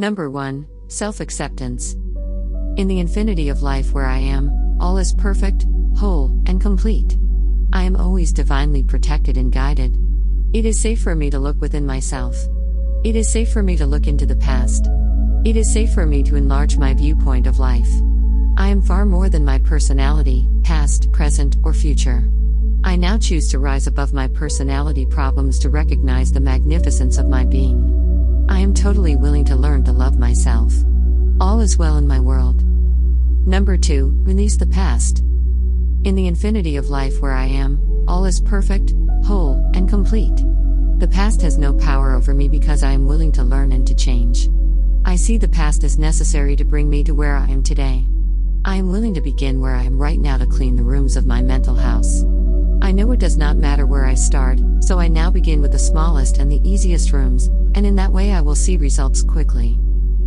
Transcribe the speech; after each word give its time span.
Number 0.00 0.30
1 0.30 0.66
Self 0.88 1.20
acceptance. 1.20 1.92
In 2.78 2.88
the 2.88 3.00
infinity 3.00 3.50
of 3.50 3.60
life 3.60 3.92
where 3.92 4.06
I 4.06 4.16
am, 4.16 4.78
all 4.80 4.96
is 4.96 5.12
perfect, 5.12 5.66
whole, 5.94 6.42
and 6.46 6.58
complete. 6.58 7.18
I 7.74 7.82
am 7.82 7.96
always 7.96 8.32
divinely 8.32 8.82
protected 8.82 9.36
and 9.36 9.52
guided. 9.52 9.98
It 10.54 10.64
is 10.64 10.80
safe 10.80 11.02
for 11.02 11.14
me 11.14 11.28
to 11.28 11.38
look 11.38 11.60
within 11.60 11.84
myself. 11.84 12.34
It 13.04 13.14
is 13.14 13.30
safe 13.30 13.52
for 13.52 13.62
me 13.62 13.76
to 13.76 13.84
look 13.84 14.06
into 14.06 14.24
the 14.24 14.36
past. 14.36 14.88
It 15.44 15.54
is 15.54 15.70
safe 15.70 15.92
for 15.92 16.06
me 16.06 16.22
to 16.22 16.34
enlarge 16.34 16.78
my 16.78 16.94
viewpoint 16.94 17.46
of 17.46 17.58
life. 17.58 17.92
I 18.56 18.68
am 18.68 18.80
far 18.80 19.04
more 19.04 19.28
than 19.28 19.44
my 19.44 19.58
personality, 19.58 20.48
past, 20.62 21.12
present, 21.12 21.58
or 21.62 21.74
future. 21.74 22.24
I 22.84 22.96
now 22.96 23.18
choose 23.18 23.48
to 23.48 23.58
rise 23.58 23.86
above 23.86 24.14
my 24.14 24.28
personality 24.28 25.04
problems 25.04 25.58
to 25.58 25.68
recognize 25.68 26.32
the 26.32 26.40
magnificence 26.40 27.18
of 27.18 27.26
my 27.26 27.44
being. 27.44 27.99
I 28.50 28.58
am 28.58 28.74
totally 28.74 29.14
willing 29.14 29.44
to 29.46 29.56
learn 29.56 29.84
to 29.84 29.92
love 29.92 30.18
myself. 30.18 30.74
All 31.40 31.60
is 31.60 31.78
well 31.78 31.96
in 31.96 32.08
my 32.08 32.18
world. 32.18 32.62
Number 33.46 33.78
2 33.78 34.22
Release 34.24 34.56
the 34.56 34.66
past. 34.66 35.20
In 36.04 36.16
the 36.16 36.26
infinity 36.26 36.76
of 36.76 36.90
life 36.90 37.22
where 37.22 37.32
I 37.32 37.46
am, 37.46 38.04
all 38.08 38.24
is 38.24 38.40
perfect, 38.40 38.92
whole, 39.24 39.54
and 39.74 39.88
complete. 39.88 40.36
The 40.98 41.08
past 41.10 41.40
has 41.42 41.58
no 41.58 41.72
power 41.72 42.12
over 42.12 42.34
me 42.34 42.48
because 42.48 42.82
I 42.82 42.90
am 42.90 43.06
willing 43.06 43.30
to 43.32 43.44
learn 43.44 43.70
and 43.70 43.86
to 43.86 43.94
change. 43.94 44.48
I 45.04 45.14
see 45.14 45.38
the 45.38 45.48
past 45.48 45.84
as 45.84 45.96
necessary 45.96 46.56
to 46.56 46.64
bring 46.64 46.90
me 46.90 47.04
to 47.04 47.14
where 47.14 47.36
I 47.36 47.48
am 47.48 47.62
today. 47.62 48.04
I 48.64 48.76
am 48.76 48.90
willing 48.90 49.14
to 49.14 49.22
begin 49.22 49.60
where 49.60 49.76
I 49.76 49.84
am 49.84 49.96
right 49.96 50.18
now 50.18 50.36
to 50.36 50.46
clean 50.46 50.74
the 50.74 50.82
rooms 50.82 51.16
of 51.16 51.24
my 51.24 51.40
mental 51.40 51.76
house. 51.76 52.24
I 52.82 52.92
know 52.92 53.12
it 53.12 53.20
does 53.20 53.36
not 53.36 53.56
matter 53.56 53.86
where 53.86 54.06
I 54.06 54.14
start, 54.14 54.58
so 54.80 54.98
I 54.98 55.08
now 55.08 55.30
begin 55.30 55.60
with 55.60 55.72
the 55.72 55.78
smallest 55.78 56.38
and 56.38 56.50
the 56.50 56.60
easiest 56.68 57.12
rooms, 57.12 57.46
and 57.74 57.84
in 57.84 57.94
that 57.96 58.12
way 58.12 58.32
I 58.32 58.40
will 58.40 58.54
see 58.54 58.76
results 58.76 59.22
quickly. 59.22 59.78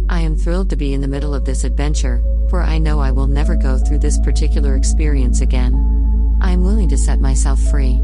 I 0.09 0.20
am 0.20 0.35
thrilled 0.35 0.70
to 0.70 0.76
be 0.76 0.93
in 0.93 1.02
the 1.02 1.07
middle 1.07 1.34
of 1.34 1.45
this 1.45 1.63
adventure, 1.63 2.23
for 2.49 2.62
I 2.62 2.77
know 2.77 2.99
I 2.99 3.12
will 3.12 3.27
never 3.27 3.55
go 3.55 3.77
through 3.77 3.99
this 3.99 4.20
particular 4.20 4.76
experience 4.76 5.41
again. 5.41 6.37
I 6.41 6.51
am 6.51 6.63
willing 6.63 6.90
to 6.90 6.98
set 6.98 7.20
myself 7.20 7.59
free. 7.59 7.99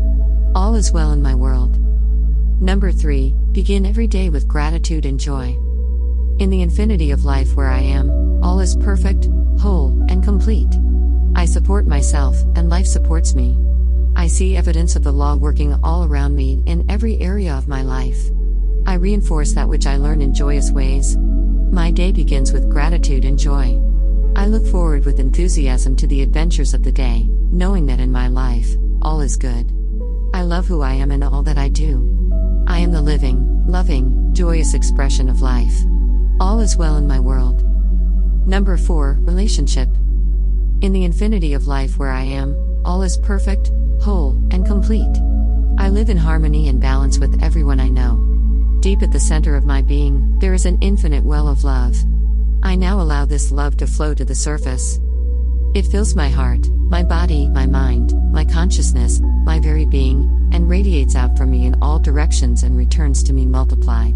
All 0.56 0.76
is 0.76 0.92
well 0.92 1.12
in 1.12 1.22
my 1.22 1.36
world. 1.36 1.78
Number 2.62 2.92
3 2.92 3.36
Begin 3.52 3.86
every 3.86 4.08
day 4.08 4.30
with 4.30 4.48
gratitude 4.48 5.06
and 5.06 5.20
joy. 5.20 5.58
In 6.40 6.50
the 6.50 6.62
infinity 6.62 7.12
of 7.12 7.26
life 7.26 7.56
where 7.56 7.70
I 7.70 7.80
am, 7.80 8.42
all 8.44 8.60
is 8.60 8.76
perfect, 8.76 9.28
whole, 9.60 10.06
and 10.10 10.24
complete. 10.24 10.74
I 11.36 11.46
support 11.46 11.86
myself, 11.86 12.38
and 12.56 12.70
life 12.70 12.86
supports 12.86 13.36
me. 13.36 13.58
I 14.20 14.28
see 14.28 14.58
evidence 14.58 14.98
of 14.98 15.04
the 15.04 15.14
law 15.14 15.38
working 15.38 15.80
all 15.82 16.04
around 16.04 16.36
me 16.36 16.62
in 16.66 16.86
every 16.92 17.18
area 17.22 17.54
of 17.54 17.70
my 17.70 17.84
life. 17.84 18.20
I 18.86 18.96
reinforce 18.96 19.54
that 19.54 19.70
which 19.70 19.88
I 19.88 19.96
learn 19.96 20.22
in 20.22 20.34
joyous 20.34 20.72
ways. 20.72 21.16
My 21.72 21.90
day 21.90 22.12
begins 22.12 22.52
with 22.52 22.70
gratitude 22.70 23.24
and 23.24 23.40
joy. 23.40 23.82
I 24.36 24.48
look 24.48 24.68
forward 24.68 25.06
with 25.06 25.22
enthusiasm 25.22 25.96
to 25.96 26.06
the 26.06 26.22
adventures 26.22 26.74
of 26.74 26.84
the 26.84 26.92
day, 26.92 27.30
knowing 27.30 27.86
that 27.86 28.02
in 28.02 28.12
my 28.12 28.28
life, 28.28 28.68
all 29.02 29.22
is 29.22 29.38
good. 29.38 29.72
I 30.34 30.42
love 30.42 30.68
who 30.68 30.82
I 30.82 30.96
am 30.96 31.12
and 31.12 31.24
all 31.24 31.42
that 31.44 31.58
I 31.58 31.70
do. 31.70 32.04
I 32.68 32.80
am 32.80 32.92
the 32.92 33.02
living, 33.02 33.66
loving, 33.68 34.34
joyous 34.34 34.74
expression 34.74 35.30
of 35.30 35.42
life. 35.42 35.86
All 36.42 36.60
is 36.60 36.76
well 36.76 36.98
in 36.98 37.08
my 37.08 37.22
world. 37.22 37.64
Number 38.46 38.76
4 38.76 39.20
Relationship. 39.22 39.88
In 40.82 40.92
the 40.92 41.06
infinity 41.06 41.54
of 41.54 41.68
life 41.68 41.98
where 41.98 42.12
I 42.12 42.24
am, 42.24 42.69
all 42.90 43.04
is 43.04 43.18
perfect, 43.18 43.72
whole, 44.02 44.32
and 44.50 44.66
complete. 44.66 45.16
I 45.78 45.90
live 45.90 46.10
in 46.10 46.18
harmony 46.18 46.70
and 46.70 46.82
balance 46.82 47.20
with 47.20 47.44
everyone 47.44 47.80
I 47.80 47.88
know. 47.88 48.18
Deep 48.80 49.04
at 49.04 49.12
the 49.12 49.20
center 49.20 49.56
of 49.56 49.64
my 49.64 49.84
being, 49.84 50.40
there 50.40 50.56
is 50.56 50.66
an 50.66 50.80
infinite 50.82 51.24
well 51.24 51.48
of 51.48 51.64
love. 51.64 51.96
I 52.64 52.76
now 52.76 53.00
allow 53.00 53.26
this 53.26 53.52
love 53.52 53.78
to 53.78 53.86
flow 53.86 54.16
to 54.16 54.26
the 54.26 54.34
surface. 54.34 55.00
It 55.76 55.86
fills 55.86 56.16
my 56.16 56.30
heart, 56.30 56.68
my 56.90 57.04
body, 57.04 57.48
my 57.50 57.68
mind, 57.68 58.16
my 58.34 58.44
consciousness, 58.44 59.22
my 59.44 59.60
very 59.60 59.86
being, 59.86 60.50
and 60.52 60.68
radiates 60.68 61.16
out 61.16 61.38
from 61.38 61.52
me 61.52 61.68
in 61.68 61.80
all 61.84 62.00
directions 62.00 62.64
and 62.64 62.76
returns 62.76 63.22
to 63.22 63.34
me 63.34 63.46
multiplied. 63.46 64.16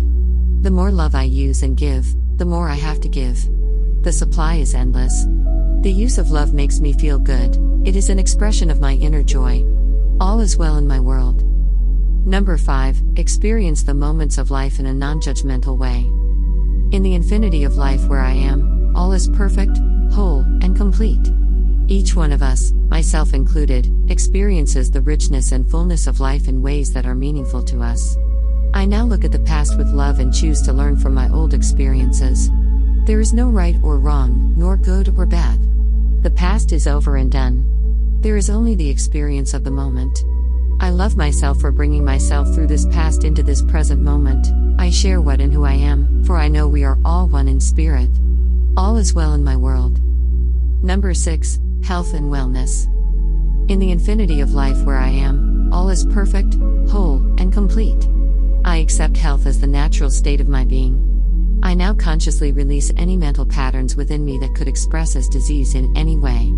The 0.64 0.72
more 0.72 0.90
love 0.90 1.14
I 1.14 1.24
use 1.26 1.62
and 1.62 1.78
give, 1.78 2.08
the 2.40 2.46
more 2.46 2.70
I 2.70 2.76
have 2.76 3.00
to 3.02 3.08
give. 3.08 3.38
The 4.02 4.12
supply 4.12 4.56
is 4.56 4.74
endless. 4.74 5.26
The 5.84 5.94
use 5.94 6.18
of 6.18 6.32
love 6.32 6.56
makes 6.56 6.80
me 6.80 6.94
feel 6.94 7.20
good, 7.20 7.56
it 7.86 7.98
is 7.98 8.10
an 8.10 8.18
expression 8.18 8.70
of 8.70 8.80
my 8.80 8.94
inner 8.94 9.22
joy. 9.22 9.66
All 10.20 10.40
is 10.40 10.56
well 10.56 10.78
in 10.78 10.88
my 10.88 11.02
world. 11.02 11.44
Number 12.26 12.58
5 12.58 13.02
Experience 13.18 13.84
the 13.84 13.94
moments 13.94 14.38
of 14.38 14.52
life 14.52 14.80
in 14.80 14.86
a 14.86 14.94
non 14.94 15.20
judgmental 15.20 15.78
way. 15.78 16.06
In 16.96 17.04
the 17.04 17.14
infinity 17.14 17.66
of 17.66 17.76
life 17.76 18.08
where 18.08 18.22
I 18.22 18.32
am, 18.32 18.96
all 18.96 19.12
is 19.12 19.28
perfect, 19.28 19.78
whole, 20.14 20.42
and 20.62 20.78
complete. 20.78 21.30
Each 21.90 22.16
one 22.16 22.32
of 22.32 22.42
us, 22.42 22.72
myself 22.90 23.34
included, 23.34 23.94
experiences 24.10 24.90
the 24.90 25.02
richness 25.02 25.52
and 25.52 25.70
fullness 25.70 26.08
of 26.08 26.22
life 26.22 26.48
in 26.48 26.62
ways 26.62 26.94
that 26.94 27.06
are 27.06 27.16
meaningful 27.16 27.64
to 27.64 27.82
us. 27.82 28.16
I 28.74 28.86
now 28.86 29.04
look 29.04 29.26
at 29.26 29.34
the 29.34 29.40
past 29.40 29.78
with 29.78 29.90
love 29.90 30.20
and 30.20 30.34
choose 30.34 30.62
to 30.62 30.74
learn 30.74 30.96
from 30.96 31.14
my 31.14 31.30
old 31.30 31.54
experiences. 31.54 32.50
There 33.06 33.20
is 33.20 33.34
no 33.34 33.50
right 33.50 33.76
or 33.84 34.00
wrong, 34.00 34.54
nor 34.56 34.78
good 34.78 35.14
or 35.18 35.26
bad. 35.26 35.73
The 36.24 36.32
past 36.32 36.72
is 36.72 36.88
over 36.88 37.18
and 37.18 37.30
done. 37.30 37.68
There 38.22 38.38
is 38.38 38.50
only 38.50 38.76
the 38.76 38.90
experience 38.90 39.54
of 39.54 39.66
the 39.66 39.72
moment. 39.72 40.24
I 40.80 40.90
love 40.90 41.18
myself 41.18 41.60
for 41.60 41.70
bringing 41.70 42.06
myself 42.06 42.48
through 42.56 42.68
this 42.68 42.86
past 42.86 43.26
into 43.26 43.44
this 43.44 43.62
present 43.62 44.02
moment. 44.02 44.48
I 44.80 44.90
share 44.90 45.20
what 45.20 45.42
and 45.42 45.52
who 45.52 45.66
I 45.66 45.74
am, 45.74 46.24
for 46.24 46.38
I 46.38 46.48
know 46.48 46.66
we 46.66 46.86
are 46.86 46.98
all 47.04 47.28
one 47.28 47.50
in 47.50 47.60
spirit. 47.60 48.10
All 48.78 48.96
is 48.96 49.14
well 49.14 49.34
in 49.34 49.44
my 49.44 49.58
world. 49.58 50.00
Number 50.82 51.14
6 51.14 51.60
Health 51.84 52.14
and 52.14 52.32
Wellness. 52.32 52.86
In 53.70 53.80
the 53.80 53.92
infinity 53.92 54.40
of 54.40 54.54
life 54.54 54.82
where 54.86 55.00
I 55.00 55.10
am, 55.10 55.74
all 55.74 55.90
is 55.90 56.06
perfect, 56.06 56.56
whole, 56.90 57.18
and 57.38 57.52
complete. 57.52 58.08
I 58.64 58.78
accept 58.78 59.18
health 59.18 59.46
as 59.46 59.60
the 59.60 59.68
natural 59.68 60.10
state 60.10 60.40
of 60.40 60.48
my 60.48 60.64
being. 60.64 61.13
I 61.64 61.74
now 61.76 61.94
consciously 61.94 62.52
release 62.52 62.92
any 62.98 63.16
mental 63.16 63.46
patterns 63.46 63.96
within 63.96 64.26
me 64.26 64.38
that 64.40 64.54
could 64.54 64.68
express 64.68 65.16
as 65.16 65.30
disease 65.30 65.76
in 65.76 65.96
any 65.96 66.18
way. 66.18 66.54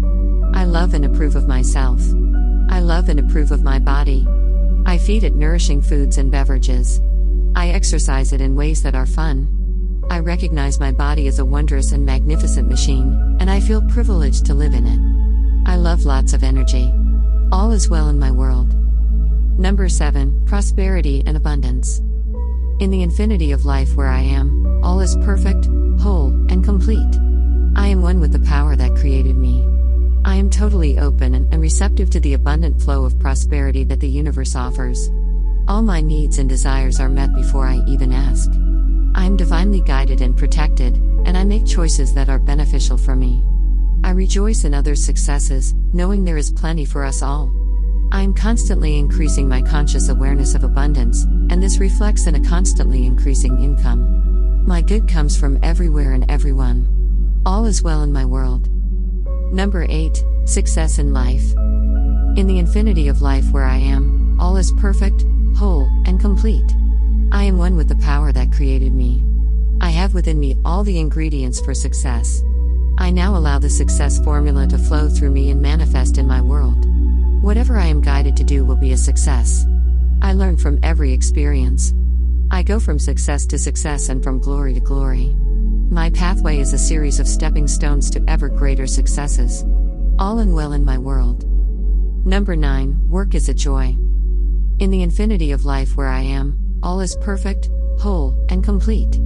I 0.56 0.66
love 0.66 0.96
and 0.96 1.06
approve 1.06 1.36
of 1.36 1.48
myself. 1.48 2.02
I 2.72 2.80
love 2.80 3.08
and 3.08 3.20
approve 3.20 3.52
of 3.52 3.64
my 3.64 3.78
body. 3.78 4.28
I 4.88 4.98
feed 4.98 5.24
it 5.24 5.36
nourishing 5.36 5.84
foods 5.84 6.18
and 6.18 6.32
beverages. 6.32 7.00
I 7.56 7.70
exercise 7.70 8.34
it 8.34 8.42
in 8.42 8.56
ways 8.56 8.82
that 8.82 8.96
are 8.96 9.06
fun. 9.06 10.04
I 10.10 10.20
recognize 10.20 10.80
my 10.80 10.92
body 10.92 11.28
as 11.28 11.38
a 11.38 11.46
wondrous 11.46 11.92
and 11.92 12.04
magnificent 12.04 12.68
machine, 12.68 13.38
and 13.40 13.50
I 13.50 13.60
feel 13.60 13.84
privileged 13.84 14.48
to 14.48 14.56
live 14.56 14.74
in 14.74 14.88
it. 14.88 15.70
I 15.70 15.76
love 15.76 16.06
lots 16.06 16.34
of 16.34 16.44
energy. 16.44 16.92
All 17.52 17.72
is 17.72 17.90
well 17.90 18.10
in 18.10 18.18
my 18.18 18.32
world. 18.32 18.74
Number 19.60 19.88
7 19.88 20.46
Prosperity 20.48 21.22
and 21.28 21.38
Abundance. 21.38 22.00
In 22.80 22.90
the 22.90 23.04
infinity 23.04 23.52
of 23.52 23.66
life 23.66 23.96
where 23.96 24.10
I 24.10 24.22
am, 24.22 24.75
all 24.86 25.00
is 25.00 25.16
perfect, 25.18 25.66
whole, 26.00 26.30
and 26.52 26.64
complete. 26.64 27.16
I 27.76 27.88
am 27.88 28.04
one 28.04 28.20
with 28.20 28.32
the 28.32 28.48
power 28.48 28.76
that 28.76 28.96
created 28.96 29.36
me. 29.36 29.66
I 30.24 30.36
am 30.36 30.52
totally 30.52 31.00
open 31.00 31.34
and 31.34 31.60
receptive 31.60 32.12
to 32.12 32.20
the 32.20 32.36
abundant 32.36 32.80
flow 32.80 33.04
of 33.04 33.20
prosperity 33.20 33.84
that 33.86 34.00
the 34.00 34.08
universe 34.08 34.56
offers. 34.56 35.10
All 35.68 35.82
my 35.82 36.02
needs 36.02 36.38
and 36.38 36.48
desires 36.48 37.00
are 37.00 37.10
met 37.10 37.34
before 37.34 37.66
I 37.66 37.84
even 37.88 38.14
ask. 38.14 38.52
I 39.16 39.26
am 39.26 39.36
divinely 39.36 39.82
guided 39.82 40.22
and 40.22 40.38
protected, 40.38 40.98
and 41.26 41.36
I 41.36 41.44
make 41.44 41.66
choices 41.66 42.14
that 42.14 42.30
are 42.30 42.38
beneficial 42.38 42.98
for 42.98 43.16
me. 43.16 43.44
I 44.04 44.12
rejoice 44.12 44.66
in 44.66 44.76
others' 44.76 45.04
successes, 45.04 45.74
knowing 45.94 46.24
there 46.24 46.38
is 46.38 46.52
plenty 46.52 46.86
for 46.86 47.04
us 47.04 47.24
all. 47.24 47.52
I 48.12 48.22
am 48.22 48.36
constantly 48.36 49.00
increasing 49.00 49.50
my 49.50 49.64
conscious 49.64 50.10
awareness 50.10 50.54
of 50.54 50.64
abundance, 50.64 51.24
and 51.24 51.62
this 51.62 51.80
reflects 51.80 52.28
in 52.28 52.36
a 52.36 52.48
constantly 52.48 53.08
increasing 53.08 53.64
income. 53.64 54.35
My 54.68 54.82
good 54.82 55.08
comes 55.08 55.38
from 55.38 55.60
everywhere 55.62 56.14
and 56.14 56.26
everyone. 56.28 57.42
All 57.46 57.66
is 57.66 57.84
well 57.84 58.02
in 58.02 58.12
my 58.12 58.26
world. 58.26 58.68
Number 59.54 59.86
8 59.88 60.24
Success 60.46 60.98
in 60.98 61.14
Life. 61.14 61.54
In 62.36 62.48
the 62.48 62.58
infinity 62.58 63.08
of 63.08 63.22
life 63.22 63.46
where 63.52 63.64
I 63.64 63.78
am, 63.78 64.40
all 64.40 64.58
is 64.58 64.72
perfect, 64.72 65.24
whole, 65.56 65.88
and 66.08 66.20
complete. 66.20 66.66
I 67.32 67.44
am 67.44 67.60
one 67.60 67.76
with 67.76 67.90
the 67.90 67.96
power 67.98 68.32
that 68.32 68.54
created 68.54 68.92
me. 68.92 69.24
I 69.82 69.92
have 69.92 70.16
within 70.16 70.40
me 70.40 70.58
all 70.66 70.84
the 70.84 70.98
ingredients 70.98 71.62
for 71.62 71.76
success. 71.76 72.42
I 72.98 73.12
now 73.12 73.36
allow 73.36 73.60
the 73.60 73.70
success 73.70 74.20
formula 74.24 74.66
to 74.66 74.80
flow 74.80 75.10
through 75.10 75.30
me 75.30 75.52
and 75.52 75.62
manifest 75.62 76.18
in 76.18 76.26
my 76.26 76.42
world. 76.42 76.88
Whatever 77.44 77.78
I 77.78 77.86
am 77.86 78.02
guided 78.02 78.36
to 78.38 78.44
do 78.44 78.66
will 78.66 78.78
be 78.78 78.94
a 78.94 78.98
success. 78.98 79.64
I 80.24 80.34
learn 80.34 80.58
from 80.58 80.80
every 80.82 81.14
experience. 81.14 81.94
I 82.52 82.64
go 82.64 82.80
from 82.80 83.00
success 83.00 83.46
to 83.48 83.58
success 83.58 84.10
and 84.10 84.24
from 84.24 84.40
glory 84.40 84.74
to 84.76 84.80
glory. 84.80 85.36
My 85.90 86.10
pathway 86.12 86.60
is 86.60 86.74
a 86.74 86.78
series 86.78 87.20
of 87.20 87.28
stepping 87.28 87.68
stones 87.68 88.10
to 88.12 88.24
ever 88.28 88.50
greater 88.50 88.88
successes. 88.88 89.64
All 90.20 90.40
in 90.40 90.54
well 90.54 90.74
in 90.74 90.86
my 90.86 90.98
world. 90.98 91.44
Number 92.26 92.56
9 92.56 93.10
Work 93.10 93.36
is 93.36 93.50
a 93.50 93.54
joy. 93.54 93.98
In 94.80 94.92
the 94.92 95.02
infinity 95.02 95.52
of 95.52 95.66
life 95.66 95.98
where 95.98 96.08
I 96.08 96.22
am, 96.22 96.58
all 96.84 97.00
is 97.00 97.18
perfect, 97.22 97.70
whole, 98.00 98.38
and 98.50 98.64
complete. 98.64 99.20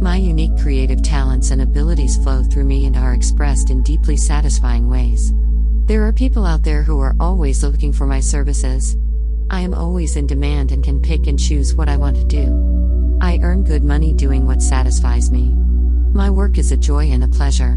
My 0.00 0.16
unique 0.16 0.56
creative 0.58 1.02
talents 1.02 1.50
and 1.50 1.62
abilities 1.62 2.16
flow 2.16 2.42
through 2.42 2.64
me 2.64 2.86
and 2.86 2.96
are 2.96 3.14
expressed 3.14 3.70
in 3.70 3.82
deeply 3.82 4.16
satisfying 4.16 4.88
ways. 4.88 5.32
There 5.86 6.06
are 6.06 6.12
people 6.12 6.46
out 6.46 6.62
there 6.62 6.82
who 6.82 7.00
are 7.00 7.16
always 7.18 7.62
looking 7.62 7.92
for 7.92 8.06
my 8.06 8.20
services. 8.20 8.96
I 9.52 9.62
am 9.62 9.74
always 9.74 10.14
in 10.14 10.28
demand 10.28 10.70
and 10.70 10.84
can 10.84 11.02
pick 11.02 11.26
and 11.26 11.36
choose 11.36 11.74
what 11.74 11.88
I 11.88 11.96
want 11.96 12.16
to 12.16 12.24
do. 12.24 13.18
I 13.20 13.40
earn 13.42 13.64
good 13.64 13.82
money 13.82 14.12
doing 14.12 14.46
what 14.46 14.62
satisfies 14.62 15.32
me. 15.32 15.52
My 16.14 16.30
work 16.30 16.56
is 16.56 16.70
a 16.70 16.76
joy 16.76 17.06
and 17.06 17.24
a 17.24 17.28
pleasure. 17.28 17.76